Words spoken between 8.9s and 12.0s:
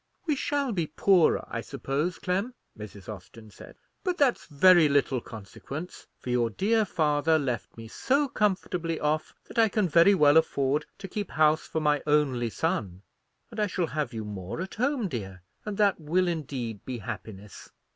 off that I can very well afford to keep house for